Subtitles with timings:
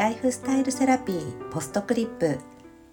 [0.00, 2.38] ライフスタイルセラピーポストクリップ。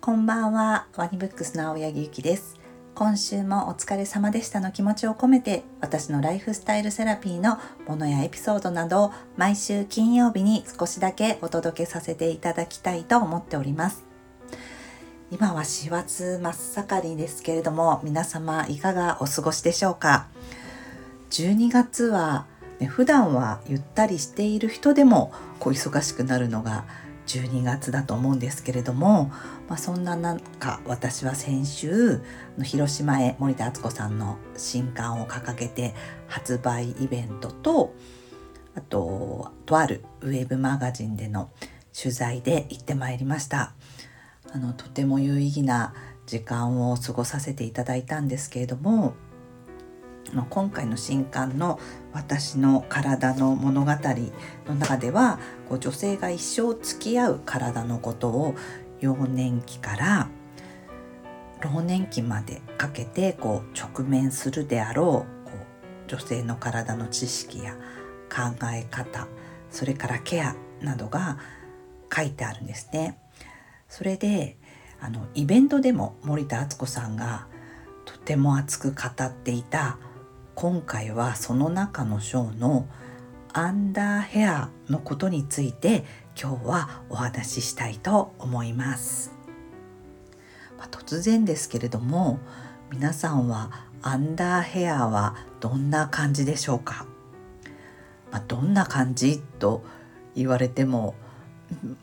[0.01, 2.59] こんばんはワニブックスの青柳ゆきです。
[2.95, 14.03] 今週もお疲れ様でしたの気持ちを込めて私のライフスタイルセラピーのものやエピソードなどを毎週金曜日に少しだけお届けさせていただきたいと思っております。
[15.31, 20.27] 今は4月真っ盛りですけれども皆様いかがお過ごしでしょうか
[21.29, 22.47] ？12月は
[22.79, 26.85] ね、普段はゆったりしている人でもこう忙しくなるのが
[27.27, 29.31] 12月だと思うんですけれども、
[29.67, 32.21] まあ、そんな中私は先週
[32.63, 35.93] 広島へ森田敦子さんの新刊を掲げて
[36.27, 37.93] 発売イベントと
[38.75, 41.49] あととあるウェブマガジンでの
[41.99, 43.73] 取材で行ってまいりました。
[44.53, 45.93] あのとても有意義な
[46.25, 49.13] 時間を過ごさせていただいたんですけれども
[50.49, 51.79] 今回の新刊の
[52.13, 53.91] 「私の体の物語」
[54.67, 58.55] の中ではこう女性が一生付き合う体のことを
[58.99, 60.27] 幼年期から
[61.61, 65.51] 老年期までかけてこう直面するであろうこ
[66.07, 67.75] う女性の体の知識や
[68.29, 69.27] 考え方
[69.71, 71.37] それからケアなどが
[72.13, 73.19] 書いてあるんですね。
[73.89, 74.57] それで
[74.99, 77.47] あのイベントでも森田敦子さんが
[78.05, 79.97] とても熱く語っていた
[80.59, 82.87] 今回はその中の章の
[83.53, 86.03] アンダーヘアのことについて
[86.35, 89.31] 今日はお話ししたいと思います、
[90.75, 92.39] まあ、突然ですけれども
[92.89, 93.69] 皆さんは
[94.01, 97.05] アンダーヘアはどんな感じでしょうか、
[98.31, 99.83] まあ、どんな感じと
[100.33, 101.13] 言われても、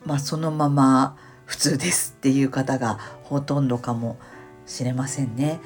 [0.05, 4.17] まあ、そのまま普通ですっていう方がほとんどかも
[4.65, 5.59] しれませんね。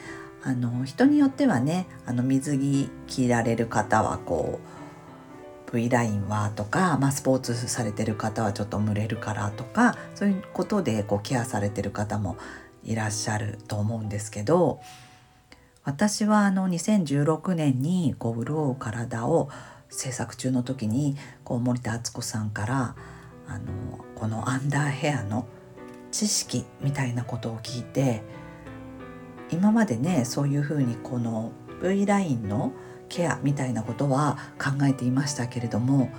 [0.43, 4.79] あの人によってはねあの水着着られる方はこう
[5.71, 12.37] V ラインはとか、まあ、スポーツされてる方はちょっと蒸れるからとかそういうことでこうケアされてる方も
[12.83, 14.79] いらっしゃると思うんですけど
[15.83, 19.49] 私はあの2016年にこう潤う体を
[19.89, 22.95] 制作中の時にこう森田敦子さんから
[23.47, 23.65] あの
[24.15, 25.47] このアンダーヘアの
[26.11, 28.23] 知識みたいなことを聞いて
[29.51, 31.51] 今までねそういうふうにこの
[31.81, 32.73] V ラインの
[33.07, 36.09] ケアみたいなことは考えていましたけれども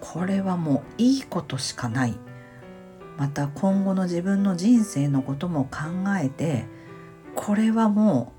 [0.00, 2.14] これはもういいことしかない
[3.16, 5.78] また今後の自分の人生のことも考
[6.22, 6.66] えて
[7.34, 8.38] これはもう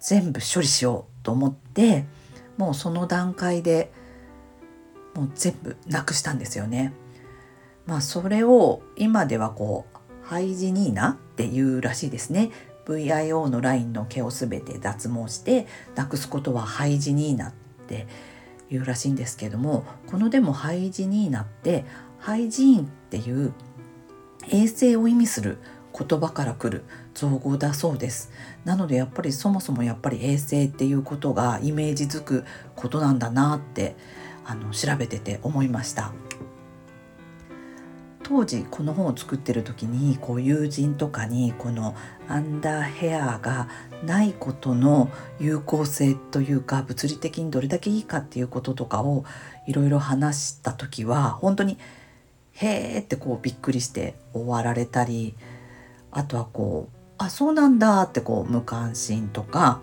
[0.00, 2.04] 全部処理しようと思って
[2.56, 3.92] もうその段階で
[5.14, 6.92] もう全部なくしたんですよね。
[7.86, 12.50] まあそれを今ではこうハイジニーナっていうらしいですね。
[12.86, 17.52] VIO のラインの毛をすべて脱毛してなくすことはハイジニーナっ
[17.88, 18.06] て
[18.70, 21.84] いうらしいんですけどもこのでもハイジニーナって
[22.18, 23.52] ハイジーンっていう
[24.50, 25.58] 衛生を意味する
[25.98, 26.84] 言葉から来る
[27.14, 28.32] 造語だそうです。
[28.64, 32.44] なのでやっぱりそもそもやっぱり衛生っていうことがイメージづく
[32.74, 33.96] ことなんだなって
[34.44, 36.12] あの調べてて思いました。
[38.24, 41.94] 当時この本を作ってる時にこう友人とかにこの
[42.26, 43.68] アンダーヘアが
[44.02, 49.24] ないことの有効性というか物理的にどれだけいいかっていうこととかを
[49.66, 51.78] いろいろ話した時は本当に
[52.54, 55.34] 「へーってこうびっくりして終わられたり
[56.10, 59.80] あとはこう「あそうなんだ」ってこう無関心とか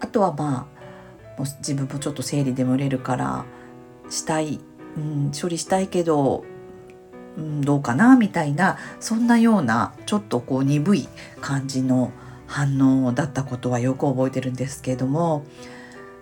[0.00, 0.66] あとはま
[1.38, 3.44] あ自分もちょっと生理で蒸れるから
[4.10, 4.58] したい、
[4.96, 6.44] うん、処理したいけど
[7.36, 11.08] うん、どうかなみたいなそんなようなちょっとこう鈍い
[11.40, 12.12] 感じの
[12.46, 15.44] 反応だったことはよく覚えてるんですけども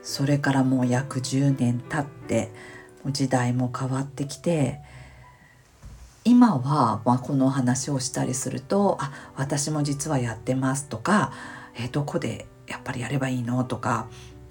[0.02, 2.50] それからもう約10年経って
[3.06, 4.80] 時代も変わってきて
[6.24, 11.32] 今は、まあ、この話をしたりすると「あ私も実はやってます」とか
[11.76, 14.06] 「えどこでやっぱりやればいいの?」とか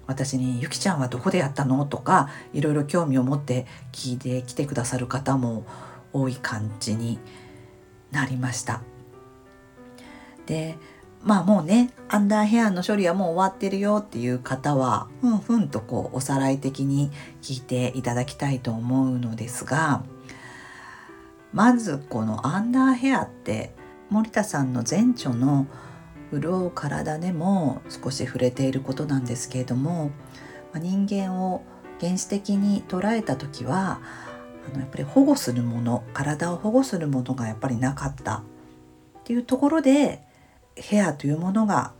[0.06, 5.64] 私に「ゆきちゃんはどこでやったの?」とかいろいろ興味を持って聞いてきてくださる方も
[6.14, 7.18] 多い感じに
[8.10, 8.80] なりました。
[10.46, 10.76] で
[11.22, 20.04] まあもうねアンダーヘアの処理はもう終わってるよっていう方はふんふんとこうおさらい的に聞いていただきたいと思うのですが
[21.52, 23.74] まずこのアンダーヘアって
[24.10, 25.66] 森田さんの前著の
[26.30, 30.10] 「潤う体」でも少し触れていることなんですけれども
[30.74, 31.62] 人間を
[32.00, 34.00] 原始的に捉えた時は
[34.66, 38.42] あのやっぱり保護するもの体を保護するものがやっぱりなかったっ
[39.24, 40.22] ていうところで
[40.76, 41.92] ヘアというものが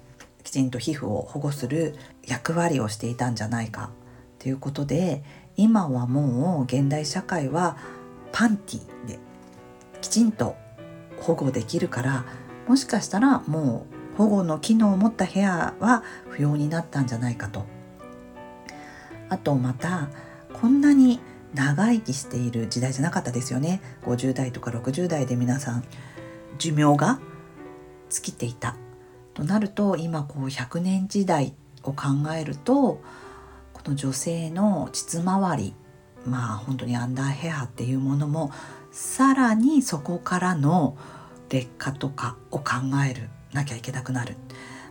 [0.43, 1.94] きちんと皮膚を保護する
[2.26, 3.90] 役割をしていたんじゃないか
[4.38, 5.22] ということで
[5.56, 7.76] 今はもう現代社会は
[8.32, 9.19] パンティで
[10.00, 10.56] きちんと
[11.20, 12.25] 保護できるから
[12.69, 17.64] もしかしたらもう保護の機能を持ったヘアは不要になったんじゃないかと。
[19.28, 20.08] あとまた
[20.52, 21.20] こんなに
[21.55, 23.81] 長生きしている時代じゃなかったですよね。
[24.03, 25.85] 50代とか60代で皆さん
[26.59, 27.21] 寿命が
[28.11, 28.77] 尽きていた。
[29.35, 32.06] となると今こう100年時代を考
[32.37, 33.01] えると
[33.73, 35.75] この女性の膣周り
[36.25, 38.50] まあ本当にアンダーヘアっていうものも
[38.93, 40.97] さらにそこからの
[41.50, 42.65] 劣化とかを考
[43.09, 44.37] えるなきゃいけなくなる、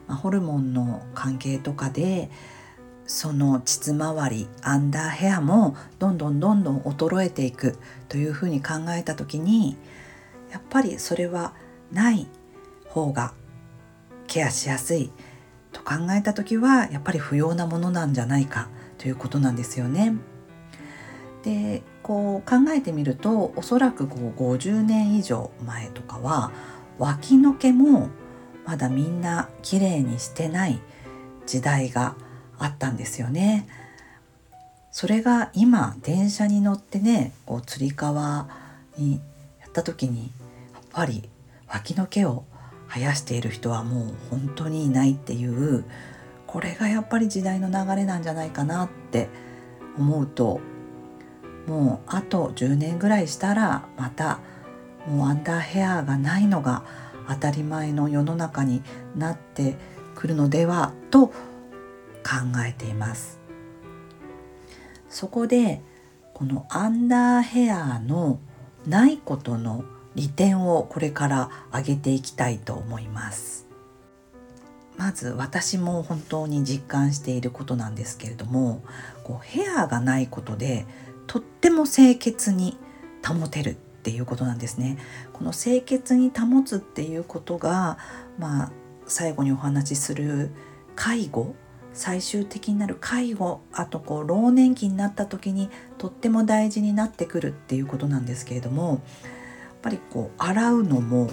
[0.08, 2.30] まあ、ホルモンの関係とかで
[3.06, 7.78] その膣周りアンダーヘアもどんどんどんどん衰えていく
[8.08, 9.78] というふうに考えた時に
[10.52, 11.54] やっぱりそれは
[11.92, 12.28] ない
[12.90, 13.34] 方が
[14.28, 15.12] ケアしやすい
[15.72, 20.16] と考えた時はやっぱり不要なものなんじゃないかということなんですよね。
[21.44, 26.52] でこう考えてみるとおそらくこう50年以上前とかは
[26.98, 28.10] 脇の毛も
[28.66, 30.80] まだみんな綺麗にしてない
[31.46, 32.16] 時代が
[32.60, 33.68] あったんですよね。
[34.92, 38.48] それが今電車に乗ってねこうつり革
[38.96, 39.20] に
[39.60, 40.32] やった時に
[40.74, 41.30] やっぱり
[41.68, 42.46] 脇の毛を
[42.90, 45.84] 生やしている人はもう本当にいないっていう
[46.46, 49.30] これがやっぱり時代の流れなんじゃないかなって
[49.98, 50.62] 思うと
[51.66, 54.40] もうあと10年ぐらいしたらまた
[55.08, 56.84] もうアンダーヘアがないのが
[57.28, 58.84] 当たり前の世の中に
[59.16, 59.76] なって
[60.14, 61.34] くるのではと
[62.24, 63.40] 考えています
[65.10, 65.82] そこで
[66.34, 68.40] このアンダーヘアの
[68.88, 69.86] ないことの
[70.16, 73.68] 利点をこれから上げていきたいと思います
[74.98, 78.84] まず私も本当に実感していることなんですけれども
[79.24, 80.86] こうヘアがないことで
[81.28, 82.78] とっても清潔に
[83.26, 84.98] 保てるっていうことなんですね。
[85.32, 87.98] この清潔に保つっていうことが、
[88.38, 88.72] まあ、
[89.06, 90.52] 最後にお話しする
[90.96, 91.56] 介護
[91.94, 99.00] 最終的になる介護あとこう老年期になった時にとっても大事になってくるっていうことなんですけれどもやっ
[99.82, 101.30] ぱりこう洗うのも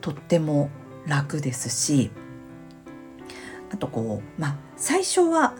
[0.00, 0.70] とっても
[1.06, 2.10] 楽ですし
[3.72, 5.54] あとこうまあ最初は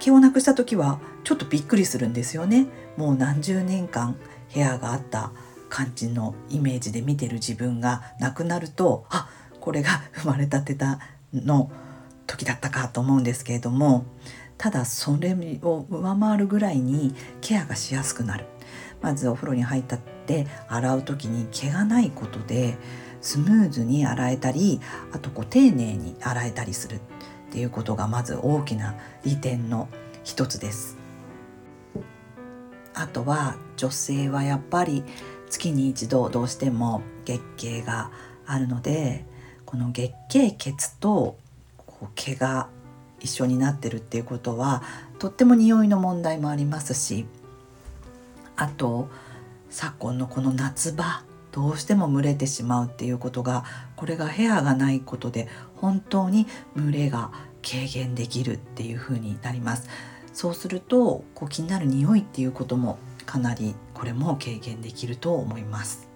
[0.00, 2.66] 毛をなくした時はちょっとびっくりするんですよね。
[2.96, 4.16] もう何十年間
[4.52, 5.32] 部屋があった
[5.68, 9.28] 感じのイメージで見てる自分がなくなるとあ
[9.60, 11.00] これが生まれたてた
[11.32, 11.70] の
[12.26, 14.06] 時だったかと思うんですけれども
[14.58, 18.46] ただそれを上回るぐらいにケアがしやすくなる
[19.00, 22.76] まずお風呂に入ったって洗う時に毛がないことで
[23.20, 24.80] スムーズに洗えたり
[25.12, 27.00] あとこう丁寧に洗えたりするっ
[27.50, 29.88] ていうことがまず大きな利点の
[30.24, 30.98] 一つです。
[32.94, 35.04] あとは女性はやっぱり
[35.50, 38.10] 月に一度どうしても月経が
[38.46, 39.24] あるので
[39.66, 41.36] この月経血と
[42.04, 42.68] こう毛が
[43.20, 44.82] 一緒になってるっていうことは
[45.18, 47.26] とっても匂いの問題もありますし
[48.56, 49.08] あと
[49.70, 53.64] 昨今のこの夏場どうしても蒸れてしまうっていうことが
[53.96, 56.46] これがヘアがないことで本当に
[56.76, 57.30] 蒸れが
[57.62, 59.88] 軽減できるっていう風になります。
[60.34, 66.08] そうするとこう気になる匂いっていうこともかなりこれも軽減できると思います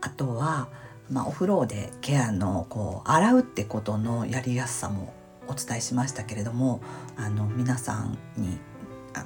[0.00, 0.68] あとは、
[1.10, 5.12] まあ、お風呂でケアのこう洗うってことのやりやすさも
[5.48, 6.80] お伝えしましたけれども
[7.16, 8.58] あの皆さんに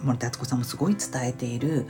[0.03, 1.87] 森田敦子さんもすごい伝えている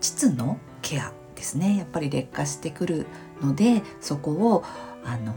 [0.00, 1.76] 膣のケアですね。
[1.76, 3.06] やっぱり劣化してくる
[3.40, 4.64] のでそこを
[5.04, 5.32] あの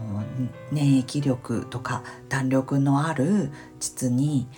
[0.70, 4.48] 免疫力とか弾力のある膣に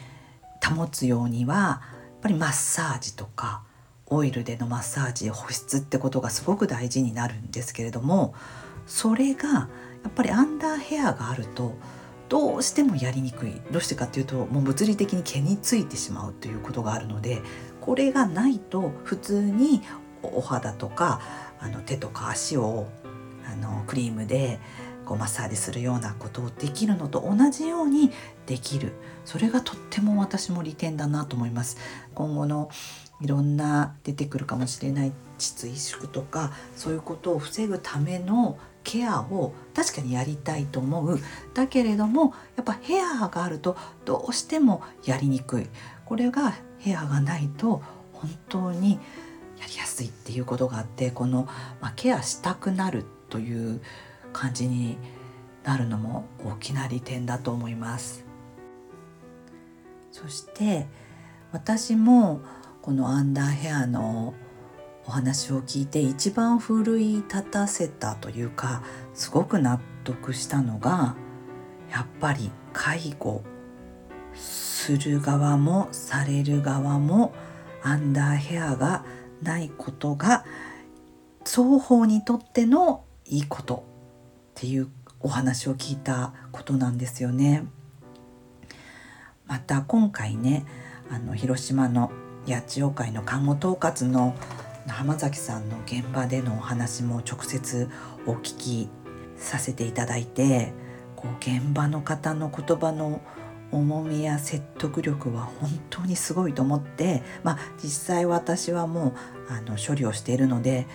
[0.64, 1.80] 保つようにはや
[2.18, 3.62] っぱりマッサージとか
[4.06, 8.34] オイルでのマッサージ保湿ってことがすごく大事になるんですけれども
[8.86, 9.68] それがや
[10.08, 11.74] っぱりアンダーヘアがあると
[12.28, 13.60] どうしてもやりにくい。
[13.70, 17.42] どうしてかっていうともう物理的に毛についてしまうということがあるので
[17.80, 19.82] これがないと普通に
[20.22, 21.20] お肌とか
[21.60, 22.86] あの手とか足を
[23.46, 24.58] あのクリームで
[25.04, 28.10] こうマッサージするようなことをできるのと同じように
[28.46, 28.92] できる。
[29.24, 31.76] それがとっても私も利点だなと思います。
[32.14, 32.70] 今後の
[33.20, 41.18] いろんな出てくるかもしれない膣萎縮とかそういうことを防ぐためのケアを確かにやりたいと思う。
[41.54, 45.66] だけれどもやっぱヘアがあるとどうしてもやりにくい。
[46.04, 49.00] これがヘアがないと本当に
[49.58, 51.48] やりやすいっていうことがあってこの、
[51.80, 53.80] まあ、ケアしたくなるという
[54.32, 54.98] 感じに
[55.64, 58.24] なるのも大きな利点だと思います。
[60.12, 60.86] そして
[61.52, 62.40] 私も
[62.82, 64.34] このアンダーヘアの
[65.06, 68.82] お話を聞いて一番奮い立たせたというか
[69.12, 71.16] すごく納得したのが
[71.90, 73.42] やっぱり介護
[74.34, 77.32] する側もされる側も
[77.82, 79.04] アンダーヘアが
[79.42, 80.44] ないことが
[81.44, 83.84] 双方にとってのいいこと
[84.50, 84.88] っていう
[85.20, 87.64] お話を聞いたことなんですよね。
[89.46, 90.64] また今回ね
[91.11, 92.11] あの広島の
[92.46, 94.34] 八千代会の看護統括の
[94.88, 97.88] 浜崎さんの現場でのお話も直接
[98.26, 98.88] お聞き
[99.36, 100.72] させていただいて
[101.16, 103.20] こう現場の方の言葉の
[103.72, 109.14] 重みや説得力は本当にすごいと思って、まあ、実際私はも
[109.48, 110.86] うあの処理をしているので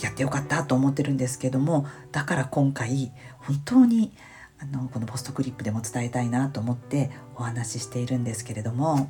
[0.00, 4.12] やってよかったと思ってるんですけどもだから今回本当に
[4.60, 9.08] あのこのポストクリップでも伝えたいなと思ってお話ししているんですけれども。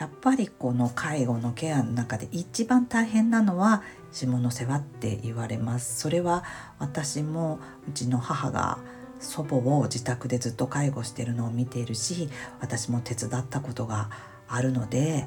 [0.00, 6.00] やっぱりこの介護のケアの中で一番大変なのは下の世話って言われます。
[6.00, 6.42] それは
[6.78, 8.78] 私もうちの母が
[9.20, 12.30] 祖母を自宅でずっと介護してるのを見ているし
[12.60, 14.08] 私も手伝ったことが
[14.48, 15.26] あるので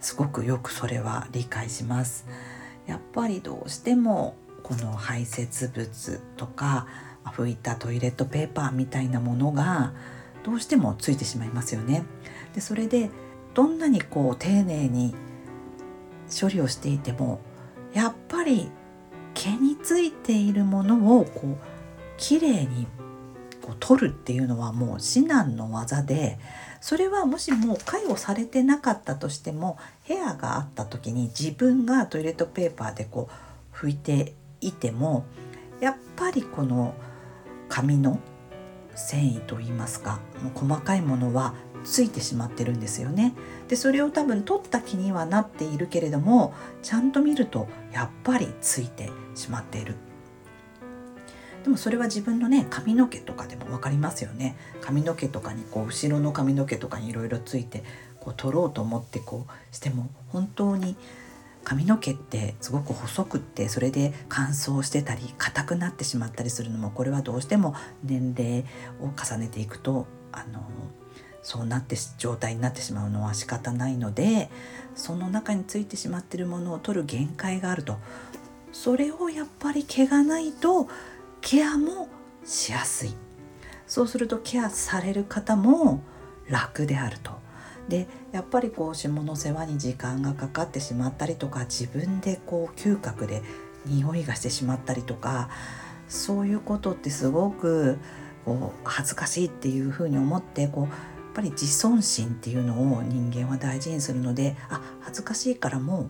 [0.00, 2.26] すごくよくそれは理解します。
[2.86, 6.86] やっぱりどうしてもこの排泄物とか
[7.24, 9.94] 拭いたトイレットペーパーみたいなものが
[10.42, 12.04] どうしてもついてしまいますよね。
[12.54, 13.08] でそれで
[13.54, 15.14] どんなにこう丁寧に
[16.28, 17.40] 処理をしていても
[17.92, 18.70] やっぱり
[19.34, 21.56] 毛についているものをこう
[22.16, 22.86] きれいに
[23.62, 26.38] こう取るっていうのはもう至難の技で
[26.80, 33.28] それはもしも介護されてなかったとしても部屋があった時に自分がトイレットペーパーでこ
[33.72, 35.24] う拭いていても
[35.80, 36.94] やっぱりこの
[37.68, 38.20] 紙の
[38.94, 41.54] 繊維といいますかもう細かいものは
[41.84, 43.34] ついてしまってるんですよね。
[43.68, 49.94] でそれを多分取った気にはなっているけれどもちゃんと見るとやっぱりついてしまっている。
[51.62, 54.56] でもそれは自分のね髪の毛とかでも分かりますよね。
[54.80, 57.84] 髪の毛とかにこう後ろの髪の毛とかにいろいろついて
[58.20, 60.96] こう取ろうと思ってこうしても本当に
[61.64, 68.64] 髪の毛ってすごく細くってそれで乾燥してたり硬くなってしまったりするのもこれはどうしても年齢
[69.00, 70.60] を重ねていくとあの
[71.44, 74.50] そうなって状態になってしまうのは仕方ないので
[74.96, 77.98] その中についてしまっているものを取る限界があると。
[78.72, 80.88] それをやっぱり毛がないと
[81.40, 82.08] ケアも
[82.44, 83.14] しやすい。
[83.86, 86.02] そうするとケアされる方も
[86.48, 87.32] 楽であると。
[87.88, 93.42] でやっぱりこう下の世話に時間がかかってしまったりとか自分でこう嗅覚で
[93.84, 95.50] 匂いがしてしまったりとか
[96.08, 97.98] そういうことってすごく
[98.46, 106.08] こう恥ずかしいっていうふうに思ってこうぱり自尊心っていうのを人間は大事にするのであ恥ずかしいからもう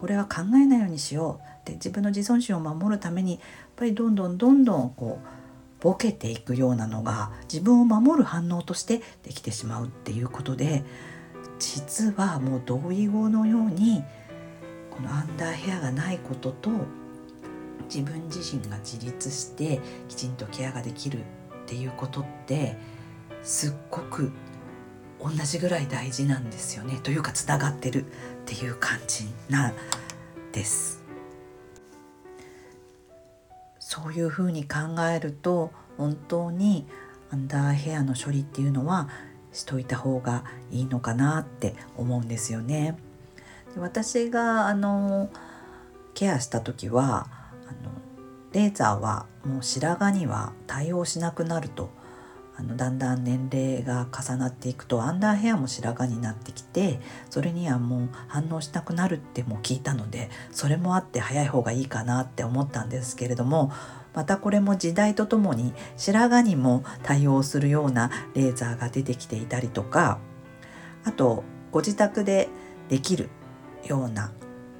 [0.00, 1.66] これは考えないようにしよう。
[1.66, 3.40] で自分の自尊心を守るためにやっ
[3.76, 10.84] ぱりどんどんどんどんこうボケていくようなのが自分を守る反応としてできてしまうっていうことで
[11.58, 14.04] 実はもう同意語のように
[14.90, 16.70] このアンダーヘアがないことと
[17.92, 21.22] 自分自身が自立してきちんとケアができるっ
[21.66, 22.76] ていうことって
[23.46, 24.32] すっごく
[25.20, 28.04] 同じぐらい大事なんですよねというかつながってるっ
[28.44, 29.74] ていう感じなん
[30.52, 31.04] です
[33.78, 36.88] そういうふうに考えると本当に
[37.30, 39.08] アンダーヘアの処理っていうのは
[39.52, 42.98] しといた方がいいのかなって思うんですよね。
[43.74, 45.30] で私があの
[46.14, 47.28] ケアした時は
[47.66, 47.90] あの
[48.52, 51.90] レーザーはもう白髪には対応しなくなると
[52.58, 63.72] あのだんだん年齢が重なっていくとアンダーヘアも白髪になってきてそれにはもう反応しなくなるっても聞いたのでそれもあって早い方がいいかなって思ったんですけれども
[64.14, 70.18] またこれも時代とともに白髪にも対応するようなレーザーが出てきていたりとか
[71.04, 72.48] あとご自宅で
[72.88, 73.28] できる
[73.84, 74.32] ような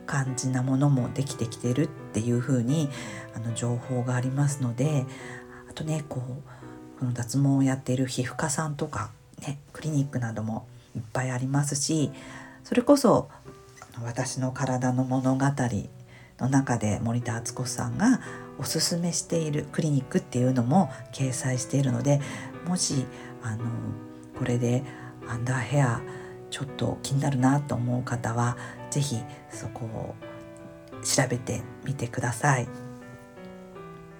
[0.07, 2.89] 感じなものもできてきてるっていう風に
[3.35, 5.05] あに情報がありますので
[5.69, 6.56] あとねこう
[7.13, 9.11] 脱毛をやっている皮膚科さんとか、
[9.43, 12.11] ね、クリニックなどもいっぱいありますし
[12.65, 13.29] それこそ
[14.03, 15.45] 私の体の物語
[16.39, 18.21] の中で森田敦子さんが
[18.59, 22.21] おすすめしているクリニックっていうのも掲載しているので
[22.67, 23.07] もし
[23.43, 23.65] あの
[24.39, 24.83] これで
[25.29, 26.01] アンダーヘア
[26.51, 28.57] ちょっと気になるなと思う方は
[28.91, 30.15] 是非そこを
[31.03, 32.69] 調べてみてください。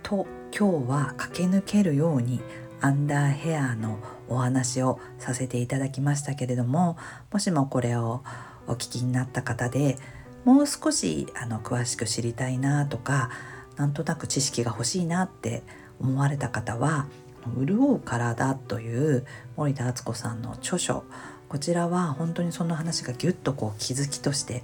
[0.03, 2.41] と今日は駆け抜けるように
[2.81, 6.97] アンダーヘアのお話をさせていただきましたけれども
[7.33, 8.23] もしもこれを
[8.67, 9.99] お聞きになった方で
[10.45, 13.31] もう少しあの詳しく知りたいなとか
[13.77, 15.63] なんとなく知識が欲しいなって
[16.01, 17.07] 思われた方は
[17.59, 21.05] 「潤う体」という森田敦子さんの著書
[21.49, 24.63] こちらは本当にその話がぎゅっとこう気づきとして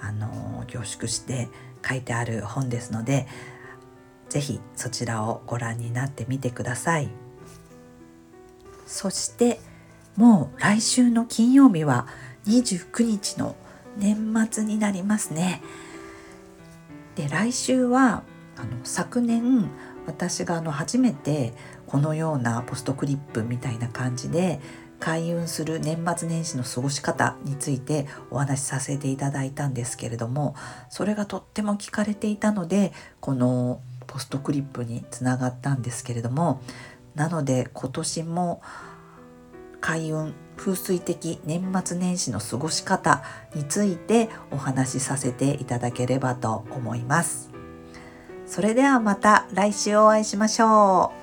[0.00, 1.48] あの凝縮して
[1.88, 3.26] 書いてある本ですので
[4.28, 7.25] 是非そちらをご覧になってみてください。
[8.86, 9.60] そして
[10.16, 12.06] もう来週の金曜日は
[12.46, 13.56] 29日の
[13.98, 15.62] 年末になりますね。
[17.16, 18.22] で来週は
[18.56, 19.70] あの昨年
[20.06, 21.52] 私があの初めて
[21.86, 24.60] このようなポストクリップみたいな感じで
[24.98, 30.54] 開運する年末年始の過ごし方についてお話しさせていただいたんですけれども
[30.88, 36.62] それがとっても聞かれていたのでこのポストクリップにつながったんですけれども
[37.16, 38.62] なので今年も
[39.80, 43.22] 開運風水的年末年始の過ごし方
[43.54, 47.50] についてお話しさせていただければと思います。
[48.46, 51.15] それではまた来週お会いしましょう。